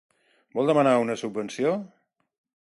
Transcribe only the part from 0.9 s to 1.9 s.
una subvenció?